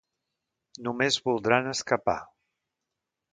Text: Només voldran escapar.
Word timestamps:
Només 0.87 1.19
voldran 1.29 1.69
escapar. 1.73 2.17